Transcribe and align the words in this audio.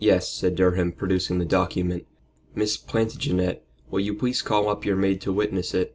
"Yes," 0.00 0.28
said 0.32 0.56
Durham, 0.56 0.90
producing 0.90 1.38
the 1.38 1.44
document. 1.44 2.06
"Miss 2.56 2.76
Plantagenet, 2.76 3.64
will 3.88 4.00
you 4.00 4.12
please 4.12 4.42
call 4.42 4.68
up 4.68 4.84
your 4.84 4.96
maid 4.96 5.20
to 5.20 5.32
witness 5.32 5.74
it?" 5.74 5.94